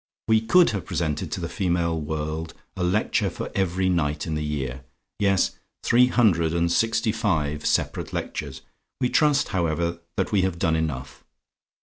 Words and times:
We 0.27 0.41
could 0.41 0.71
have 0.71 0.87
presented 0.87 1.31
to 1.31 1.39
the 1.39 1.47
female 1.47 2.01
world 2.01 2.55
a 2.75 2.83
Lecture 2.83 3.29
for 3.29 3.51
Every 3.53 3.87
Night 3.87 4.25
in 4.25 4.33
the 4.33 4.43
year. 4.43 4.83
Yes, 5.19 5.59
three 5.83 6.07
hundred 6.07 6.53
and 6.55 6.71
sixty 6.71 7.11
five 7.11 7.67
separate 7.67 8.11
Lectures! 8.11 8.61
We 8.99 9.09
trust, 9.09 9.49
however, 9.49 9.99
that 10.17 10.31
we 10.31 10.41
have 10.41 10.57
done 10.57 10.75
enough. 10.75 11.23